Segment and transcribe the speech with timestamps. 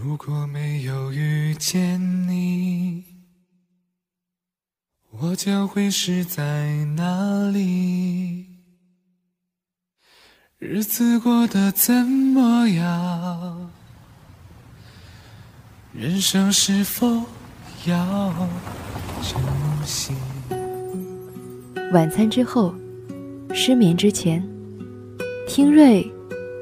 [0.00, 3.02] 如果没有遇见你，
[5.10, 8.46] 我将会是在哪里？
[10.58, 13.72] 日子过得怎么样？
[15.92, 17.24] 人生是否
[17.84, 18.48] 要
[19.20, 19.42] 珍
[19.84, 20.14] 惜？
[21.92, 22.72] 晚餐之后，
[23.52, 24.48] 失眠之前，
[25.48, 26.08] 听瑞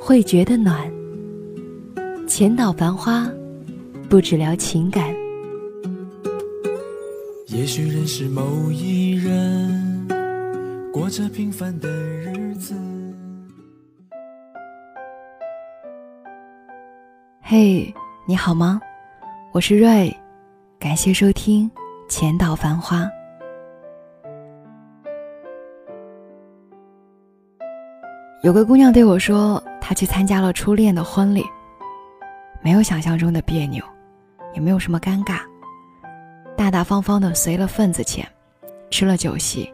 [0.00, 0.99] 会觉得暖。
[2.30, 3.28] 浅岛繁花，
[4.08, 5.12] 不只聊情感。
[7.48, 10.06] 也许认识某一人，
[10.92, 12.72] 过着平凡的日子。
[17.42, 17.92] 嘿，
[18.28, 18.80] 你好吗？
[19.50, 20.16] 我是瑞，
[20.78, 21.68] 感谢收听
[22.08, 23.02] 《浅岛繁花》。
[28.44, 31.44] 有个姑娘对我说，她去参加了初恋的婚礼，
[32.62, 33.84] 没有想象中的别扭，
[34.54, 35.40] 也没有什么尴尬，
[36.56, 38.26] 大大方方的随了份子钱，
[38.90, 39.72] 吃了酒席，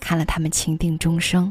[0.00, 1.50] 看了他们情定终生。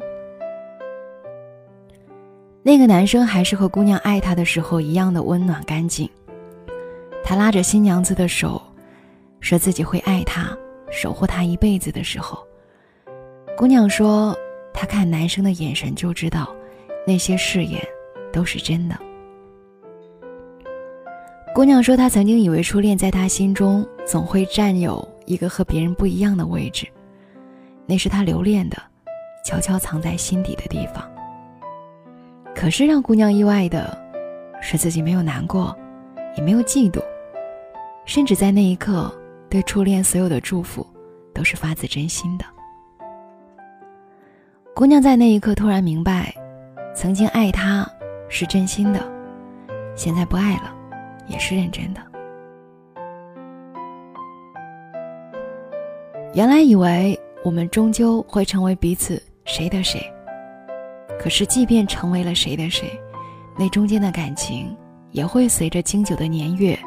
[2.61, 6.09] 那个男生还是和姑娘爱他的时候一样的温暖干净。
[7.23, 8.61] 他拉着新娘子的手，
[9.39, 10.57] 说自己会爱她，
[10.91, 12.45] 守护她一辈子的时候，
[13.57, 14.35] 姑娘说。
[14.75, 16.53] 她看男生的眼神就知道，
[17.05, 17.79] 那些誓言
[18.33, 18.99] 都是真的。
[21.53, 26.87] 姑娘说，她曾经以为初恋在她心中总会占有一个和别人不一样的位置，
[27.85, 28.77] 那是她留恋的，
[29.45, 31.07] 悄悄藏在心底的地方。
[32.55, 33.95] 可是让姑娘意外的，
[34.63, 35.77] 是自己没有难过，
[36.35, 36.99] 也没有嫉妒，
[38.03, 39.13] 甚至在那一刻
[39.47, 40.83] 对初恋所有的祝福，
[41.35, 42.45] 都是发自真心的。
[44.73, 46.33] 姑娘在那一刻突然明白，
[46.95, 47.87] 曾经爱他
[48.27, 48.99] 是真心的，
[49.95, 50.75] 现在不爱了，
[51.27, 52.01] 也是认真的。
[56.33, 60.01] 原来以为我们终究会成为彼此谁的谁，
[61.19, 62.89] 可是即便成为了谁的谁，
[63.57, 64.75] 那中间的感情
[65.11, 66.77] 也会随着经久的年月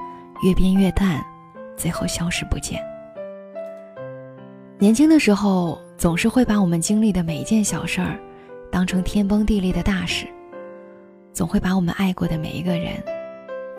[0.43, 1.25] 越变越淡，
[1.77, 2.81] 最后消失不见。
[4.79, 5.79] 年轻的时候。
[5.99, 8.21] 总是会把我们经历的每一件小事儿，
[8.71, 10.27] 当成天崩地裂的大事；
[11.33, 13.03] 总会把我们爱过的每一个人，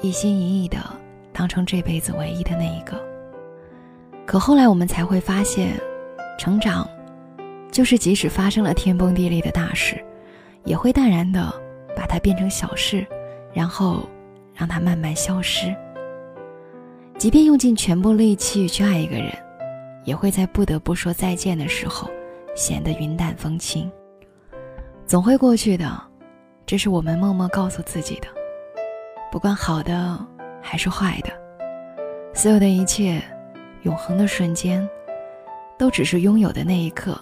[0.01, 0.77] 一心一意的
[1.33, 2.99] 当成这辈子唯一的那一个。
[4.25, 5.79] 可后来我们才会发现，
[6.37, 6.87] 成长，
[7.71, 10.03] 就是即使发生了天崩地裂的大事，
[10.63, 11.53] 也会淡然的
[11.95, 13.05] 把它变成小事，
[13.53, 14.07] 然后
[14.53, 15.75] 让它慢慢消失。
[17.17, 19.31] 即便用尽全部力气去爱一个人。
[20.05, 22.09] 也会在不得不说再见的时候，
[22.55, 23.91] 显得云淡风轻。
[25.05, 26.01] 总会过去的，
[26.65, 28.36] 这是我们默默告诉自己的。
[29.31, 30.17] 不管好的
[30.61, 31.31] 还是坏的，
[32.33, 33.21] 所有的一切，
[33.83, 34.87] 永恒的瞬间，
[35.77, 37.19] 都只是拥有的那一刻，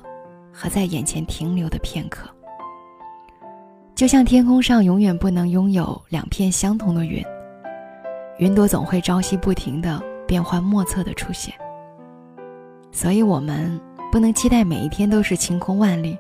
[0.53, 2.29] 和在眼前停留的片刻。
[3.95, 7.23] 就像天空上永远不能拥有两片相同的云，
[8.37, 11.53] 云朵总会朝夕不停的变幻莫测的出现。
[12.91, 13.79] 所以，我们
[14.11, 16.17] 不能期待每一天都是晴空万里，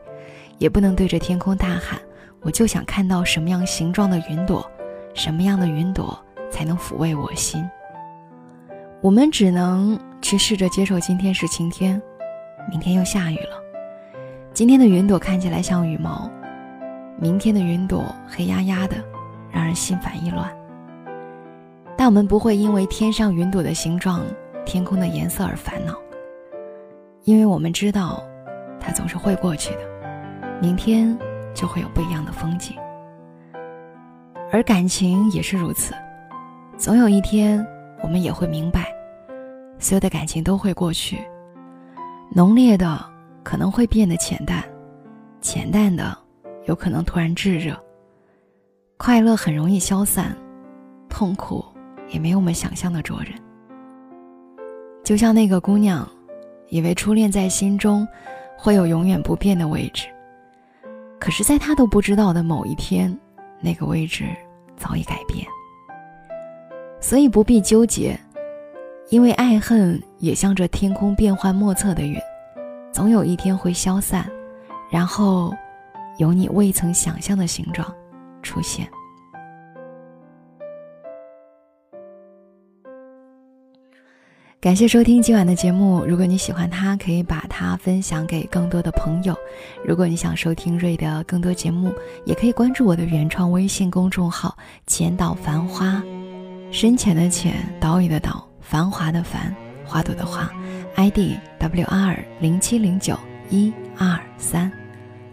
[0.57, 1.99] 也不能对着天空大喊
[2.41, 4.69] ：“我就想看到什么样形状的云朵，
[5.15, 6.15] 什么样的云朵
[6.51, 7.67] 才能抚慰我心。”
[9.01, 12.01] 我们只能去试着接受今天是晴天，
[12.69, 13.61] 明天又下雨了。
[14.51, 16.29] 今天的云朵看起来像羽毛，
[17.19, 18.95] 明天的云朵黑压压的，
[19.51, 20.49] 让人心烦意乱。
[21.95, 24.21] 但我们不会因为天上云朵的形状、
[24.65, 25.93] 天空的颜色而烦恼。
[27.23, 28.23] 因为我们知道，
[28.79, 29.81] 它总是会过去的，
[30.61, 31.15] 明天
[31.53, 32.75] 就会有不一样的风景。
[34.51, 35.93] 而感情也是如此，
[36.77, 37.65] 总有一天
[38.01, 38.93] 我们也会明白，
[39.79, 41.19] 所有的感情都会过去，
[42.33, 43.03] 浓烈的
[43.43, 44.63] 可能会变得浅淡，
[45.41, 46.17] 浅淡的
[46.65, 47.77] 有可能突然炙热。
[48.97, 50.35] 快乐很容易消散，
[51.09, 51.63] 痛苦
[52.09, 53.33] 也没有我们想象的灼人。
[55.03, 56.07] 就像那个姑娘。
[56.69, 58.05] 以为初恋在心中
[58.57, 60.07] 会有永远不变的位置，
[61.19, 63.15] 可是，在她都不知道的某一天，
[63.65, 64.23] 那个位置
[64.77, 65.43] 早已改变。
[67.01, 68.17] 所以不必纠结，
[69.09, 72.15] 因为爱恨也像这天空变幻莫测的云，
[72.91, 74.29] 总有一天会消散，
[74.89, 75.51] 然后
[76.17, 77.91] 有你未曾想象的形状
[78.41, 78.87] 出现。
[84.65, 86.03] 感谢收听今晚的节目。
[86.07, 89.37] 如果你喜欢它，可以把它分享给更多的朋友。
[89.85, 91.93] 如果你想收听瑞的更多节目，
[92.25, 94.57] 也可以关注我的原创微信公众号
[94.87, 96.01] “浅岛繁花”。
[96.73, 100.51] 深浅的浅，岛屿的岛，繁华的繁，花朵的花。
[100.95, 103.15] ID W R 零七零九
[103.51, 104.71] 一二三。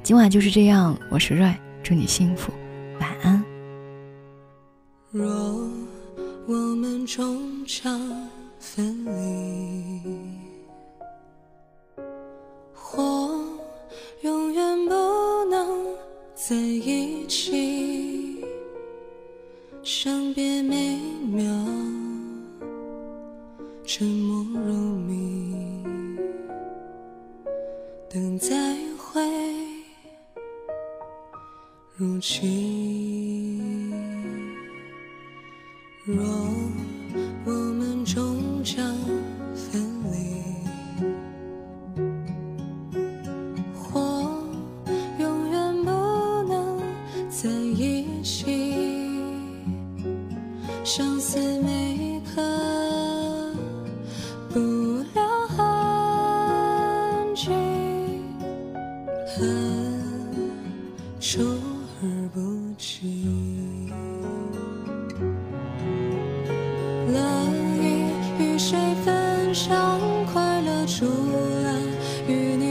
[0.02, 1.50] 今晚就是这样，我是瑞，
[1.82, 2.52] 祝你幸福，
[3.00, 3.42] 晚安。
[5.10, 5.26] 若
[6.46, 7.98] 我们终将
[8.74, 10.00] 分离，
[12.72, 13.38] 或
[14.22, 15.94] 永远不能
[16.34, 18.42] 在一起，
[19.82, 21.44] 伤别每秒，
[23.84, 25.84] 沉默如谜，
[28.08, 28.56] 等再
[28.96, 29.20] 会。
[31.94, 33.60] 如期。
[36.06, 36.24] 若
[70.98, 71.80] 除了
[72.28, 72.61] 与你。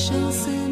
[0.00, 0.69] 生死。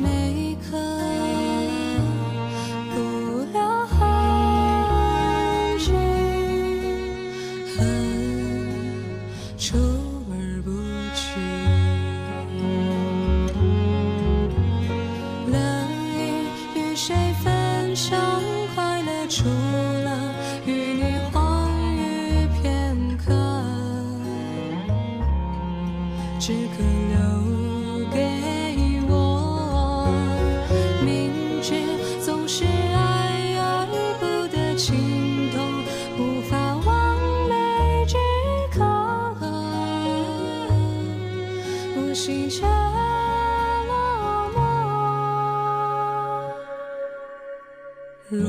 [48.31, 48.45] 若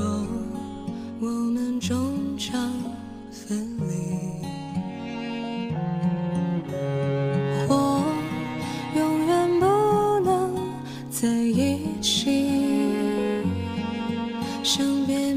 [1.21, 2.69] 我们终将
[3.31, 4.43] 分离，
[7.65, 8.03] 或
[8.93, 10.53] 永远不能
[11.09, 12.49] 在一起，
[14.63, 15.28] 想别